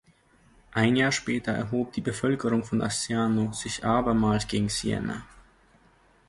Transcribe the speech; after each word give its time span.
Ein 0.71 0.95
Jahr 0.95 1.11
später 1.11 1.51
erhob 1.51 1.93
die 1.93 2.01
Bevölkerung 2.01 2.63
von 2.63 2.81
Asciano 2.81 3.53
sich 3.53 3.85
abermals 3.85 4.47
gegen 4.47 4.67
Siena. 4.67 5.27